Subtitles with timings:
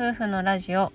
[0.00, 0.92] 夫婦のラジオ。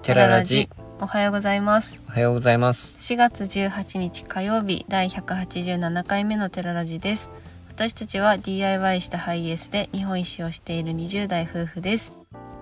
[0.00, 0.70] テララジ。
[1.02, 2.00] おはようございます。
[2.08, 2.96] おはようございます。
[2.96, 7.30] 4月18日火曜日第187回目のテララジです。
[7.68, 12.10] 私たちは DIY したハイエースで日本一周をしている20代夫婦です。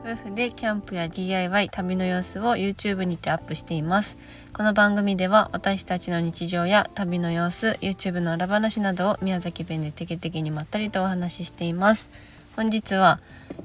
[0.04, 4.18] 夫婦でキャンプや DIY 旅の様子を YouTube にてアップしています。
[4.52, 12.10] この番組では私たちの日常や旅の様子 YouTube の裏話などを宮崎弁でテケテケにまったりとお話ししています。
[12.56, 13.20] 本日は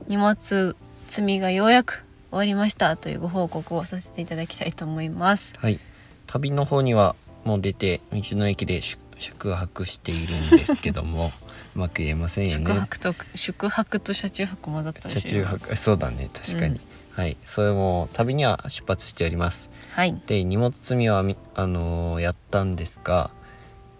[0.08, 0.76] 荷物
[1.08, 5.54] 積みがようやく終わりましたというご報告をさせていただきたいと思います。
[5.58, 5.80] はい。
[6.27, 11.32] 旅の方にはもう出て道の駅で宿宿泊しているんですけども
[11.76, 12.66] うまく言えませんよね。
[12.66, 16.30] 宿泊と宿泊と車中泊もだったで車中泊そうだね。
[16.34, 17.38] 確かに、はい。
[17.46, 19.70] それも旅には出発しております。
[19.91, 20.22] はい。
[20.27, 23.32] で荷物積みはみあのーやったんですが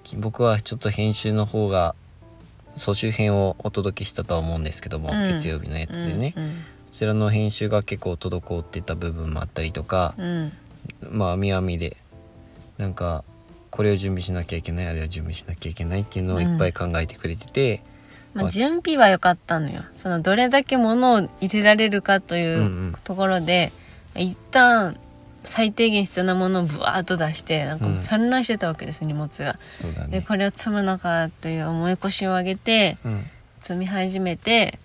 [0.04, 1.96] き僕はちょっと編集の方が
[2.76, 5.24] 総集編をお届けしたとは思うんですけども、うん。
[5.30, 10.54] 月曜日のやつでね、うんこちらの編集が結構滞ってた部分もあったりとか、うん。
[11.12, 11.98] まあみやみで
[12.78, 13.24] なんか
[13.70, 17.84] これを準備しなきゃいけないあれを準備しなきゃいけないっていうのをいっぱい考えてくれてて、
[18.34, 19.82] まあ、準備は良かったのよ。
[19.96, 23.72] そのどれだけ物を入れられるかとうんいううんところで、
[24.16, 24.98] 一旦
[25.44, 29.58] 最低限必要なものをブワーッと出してなんかもう散乱してたわけです、荷物が。
[30.08, 30.24] ね。
[30.28, 33.26] これを積むのかという思い越しを上げてうん。
[33.60, 34.78] 積み始めて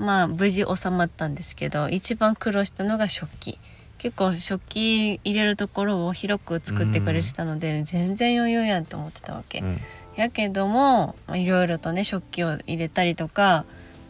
[0.00, 3.58] まあ無事収まったんですけど一番苦労したのが食器。
[3.98, 9.58] 結構食器入れるところを広く作ってくれてたので、全然余裕やんと思ってたわけ。
[9.60, 9.80] うん。
[10.16, 13.66] やけどもまあいろいろとね食器を入れたりとか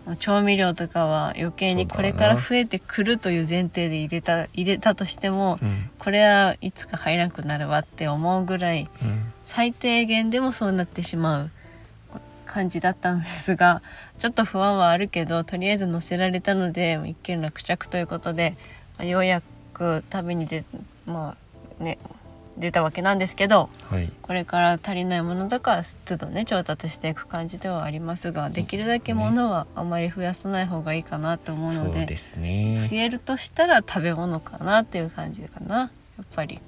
[0.06, 5.90] まあ調味料とかは余計にこれから増えてくるという前提で入れた入れたとしてもうん。
[5.98, 9.32] これはいつか入らなくなるわって思うぐらいうん。
[9.42, 11.50] 最低限でもそうなってしまう
[12.50, 13.80] 感じだったんですが
[14.18, 18.56] ちょっと不安はあるけどとりあえず乗せられたので一件落着ということで、
[18.98, 19.40] まあようや
[19.72, 20.64] く旅に出
[21.06, 21.36] ま
[21.80, 21.98] あね
[22.58, 24.12] 出たわけなんですけどはい。
[24.20, 32.88] これから足りないものとかは都度ね調達していく感じではありますができるだけものはあまり増やさない方がいいかなと思うのでね。
[32.90, 35.90] 増、えるとしたら食べ物かなっていう感じかなや
[36.22, 36.60] っぱり。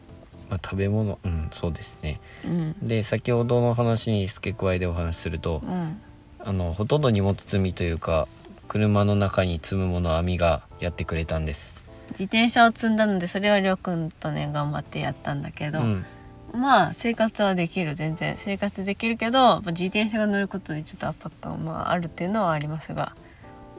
[0.53, 2.21] まあ、食べ物うんそうですね。
[2.45, 2.77] うん。
[2.83, 5.99] で先ほどの話に付け加えでお話しするとうん。
[6.45, 8.29] あのほとんど荷物積みというか
[8.69, 16.05] 車の中に積むものを網がやってくれたんです、自転車を積んだのでそれはりょうくんとね頑張ってやったんだけど、うん、
[16.53, 17.95] まあ生活はできる。
[17.95, 23.15] 全然生活できるけどまあ自転車が乗ることでちょっと圧迫感もあるっていうのはありますが。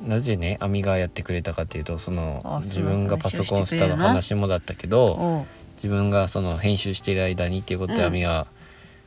[0.02, 5.46] なぜね網がやってくれたかというとそのあ自分がパソコンしてくれるの話もだったけど
[5.84, 8.08] 自分がその編集している間にっていうことでうん。
[8.08, 8.48] 網が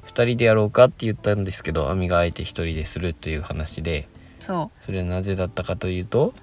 [0.06, 4.84] 2人でやろうかって言ったんですけど網があえて1人でするという話でそう。
[4.84, 6.34] それはなぜだったかというと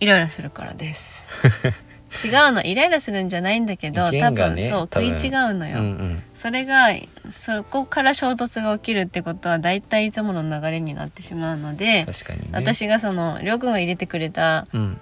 [0.00, 1.28] イライラするからです。
[2.26, 5.18] 違うのイライラするんじゃないんだけど、意多見がね分そう多分。
[5.18, 6.22] 食い違うのよ、うんうん。
[6.34, 6.88] それが
[7.30, 12.48] そこから衝突が起きるってことは大体いつもの流れになってしまうので、確かにね。
[12.52, 15.00] 私がそのりょうくんが入れてくれたうん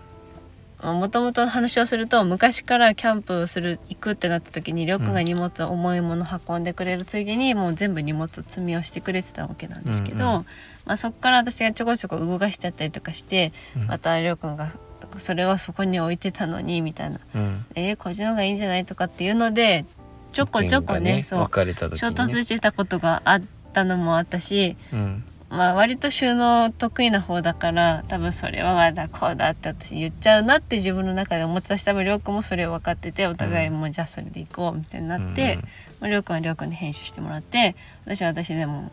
[0.82, 10.46] もともとの話をすると昔からキャンプする行くってなった時にりょうくんが荷物重いもの運んでくれるついでにもう全部荷物積みをしてくれてたわけなんですけど、うんうん
[10.86, 13.86] まあ、そこから私がちょこちょこ動かしちゃったりとかして、うん。
[13.86, 14.72] またりょうくんが
[15.18, 17.20] それはそこに置いてたのにみたいな。
[17.34, 19.84] うん「えー、こっちの方がいいんじゃない?」とかっていうので
[20.32, 23.42] ちょこちょこ意見がねそう衝突してたことがあっ
[23.72, 35.58] たのもあったしうんまあ割と収納得意な方だから多分それはああだこうだって私言っちゃうなって自分の中で思ってたし多分りょうくんもそれを分かっててお互いもうじゃあそれで行こうみたいになって、
[36.00, 37.74] まありょうくんはりょうくんで編集してもらって
[38.04, 38.92] 私は私でも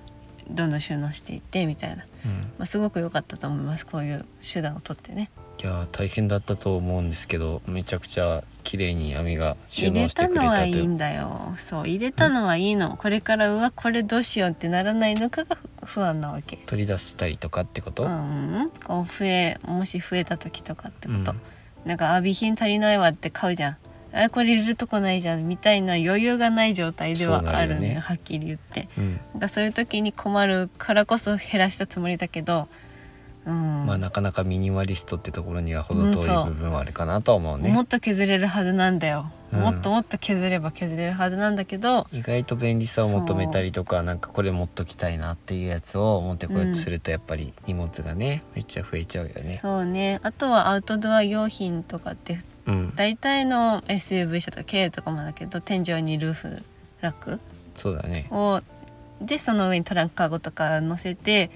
[0.50, 2.32] どんどん収納していってみたいな、うん。
[2.32, 5.30] うんまあ、すごく良かったと思いますこういう手段を取ってね。
[5.60, 11.56] いやー大変だったと思うんですけどめちゃくちゃ綺麗に網が収入れ納してくれたのはたといういいんだよ。
[11.58, 15.58] そう入れたのはいいの、これからうわこれどうしようってならないのかが
[15.88, 16.58] 不安なわけ。
[16.66, 21.42] 取り出したりとかってこと、うん、こう増えもし増えた時とかってこと、うん。
[21.86, 23.78] なんかあ備品足りないわって買うじゃん。
[24.14, 27.80] あこれ入れるとこないじゃんみたいな余裕がない状態ではそうなあるね。
[27.80, 27.94] るよ。
[27.96, 28.90] ねはっきり言って。
[28.98, 29.20] うん。
[29.34, 32.68] なんかそういう時に困るからこそ減らしたつもりだけど
[33.48, 39.60] うん、まあなかなかミニマリストってところには程遠い部分はあるかなとは思うね、もっと削れるはずなんだよ、うん。
[39.62, 42.08] もっともっと削れば削れるはずなんだけど。
[42.12, 49.60] 意外と便利さを求めたりとかなんかこれ持っときたいなっていうやつを持ってこようとするとやっぱり荷物がねめっちゃ増えちゃうよね。
[49.62, 50.20] そうね。
[50.24, 52.96] あとはアウトドア用品とかってうん。
[52.98, 56.64] 大体の SUV 車とか軽とかもだけど天井にルーフ
[57.00, 57.40] ラック？
[57.76, 58.28] そうだね。
[58.30, 58.62] を
[59.22, 61.50] でその上にトランクカゴとか乗せて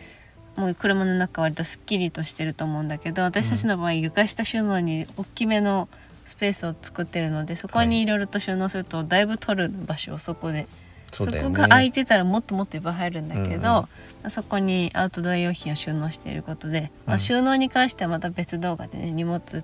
[0.56, 5.88] もう車の中割とすっきりとしてると思うんだけど私たちの場合床下収納に大きめの
[6.26, 8.06] スペースを作ってるのでそこにい。
[8.06, 10.68] ろいろと収納するとだいぶ取る場所をそこで、
[11.12, 11.42] そね。
[11.42, 13.60] こが空いてたらもっともっといっぱい入るんだけど、うんうん。
[13.62, 13.88] ま
[14.24, 19.64] あそこにアウトドア用品を収納していることで、まあ、うん収納に関してはまた別動画でね荷物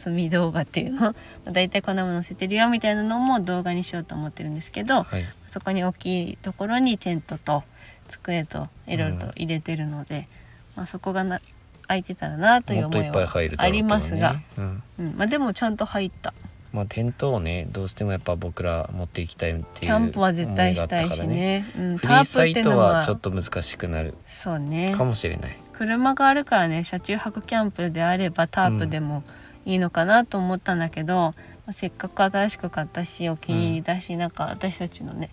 [0.00, 1.00] 積み動画っていうの？
[1.44, 5.24] まあ大体こんなもの載せてるよみたいなのも動画にしようと思ってるんですけど、はい。
[5.46, 7.64] そこに大きいところにテントと
[8.08, 10.28] 机といろいろと入れてるので、
[10.76, 11.40] まあ、そこがな
[11.86, 14.82] 空いてたらなという思いはありますが、うん。
[14.98, 15.14] うん。
[15.16, 16.32] まあ、でもちゃんと入った。
[16.72, 21.64] まあテントをねどうしてもやっぱ僕ら持っていきたいっていうキャンプは絶対したいしね。
[21.76, 24.94] うん、フリーサイトタープってのははちょっと難しくなるそうね。
[24.96, 25.56] かもしれない。
[25.72, 29.24] 車があるからね車中泊キャンプであればタープでも
[29.70, 31.32] いいのかなと思ったんだけど、ま
[31.68, 35.30] あせっかく新しく買ったしお気に入りだし、なんか私たちのね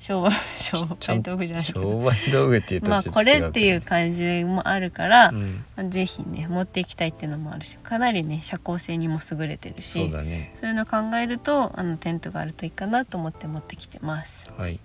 [0.00, 1.64] 商売商売道具じゃない。
[1.64, 5.64] 商売道具っていうとまあこれっていう感じもあるから、どうん。
[5.76, 10.54] まあぜひね持っていきたいっていうのもあるしかなりね社交性にも優れてるしそうだね。
[10.60, 14.50] そういうのを考えるとあのテントがあるといいかなと思って持ってきてます。
[14.56, 14.78] はい。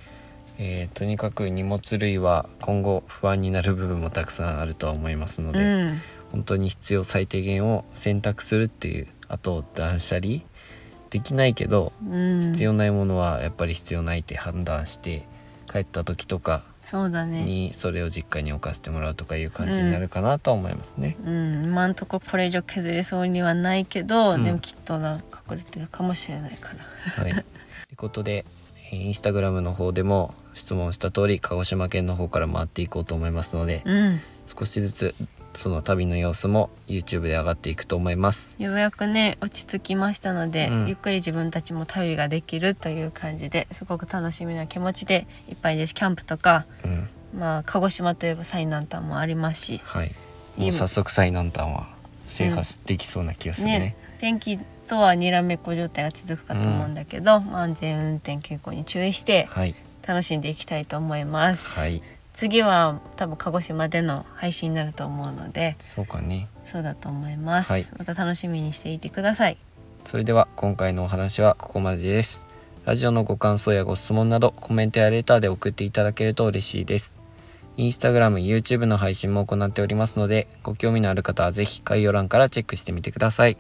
[0.60, 6.02] えーとにかく荷物類は今後不安になる部分もたくさんあるとは思いますのうで、ん、
[6.34, 10.40] 本当に必要最低限を選択するっていうあと断捨離
[11.10, 15.28] できないけどうん、必要ないものはやっぱり必要ないって判断して
[15.72, 17.44] 帰った時とかそうだね。
[17.44, 21.16] にそれを実家に置かせてもらうとかいう感じになるかなとは思いますね。
[21.26, 25.16] うん、今んとここれ以上削れそうにはないけど、うんでもきっとな
[25.50, 26.72] 隠れてるかもしれないか
[27.18, 27.24] ら。
[27.24, 27.32] はい。
[27.34, 27.44] という
[27.96, 28.46] ことで、
[28.92, 35.16] えーインスタグラムの方でも質問した通り鹿児島県の方から回っていこうと思いますので、うん、少しずつ
[35.54, 38.56] その旅の様子も YouTube で上がっていくと思います。
[38.60, 45.96] ようやくね落ち着きましたので、うんゆっくり自分たちも旅ができるという感じですごく楽しみな気持ちでいっぱいです。
[45.96, 47.40] キャンプとか、うん。
[47.40, 50.12] まあ鹿児島といえば最南端もありますし、はい。
[50.58, 51.88] もう早速最南端は
[52.28, 53.80] 制覇できそうな気がするね。
[53.80, 59.76] ね天気とはにらめっこ状態が続くかと思うんだけど、まあ安全運転傾向に注意してはい。
[60.06, 61.80] 楽しんでいきたいと思います。
[61.80, 62.04] はい。
[62.34, 66.48] 次は多分鹿児島での配信になると思うのでそうかね。
[66.64, 69.58] そうだと思います、はいまた楽しみにしていてください
[70.06, 72.46] それでは今回のお話はここまでです。
[72.86, 77.20] ラジオのご感想やご質問などコメントやレターで送っていただけると嬉しいです。
[77.78, 83.58] インスタグラム、YouTube の配信も行っておりますので、ご興味のある方はぜひ概要欄からチェックしてみてください。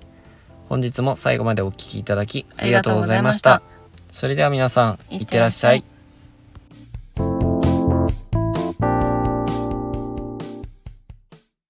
[0.68, 3.62] 本日も最後までお聴きいただきありがとうございました。
[4.12, 5.93] それでは皆さん、いってらっしゃい。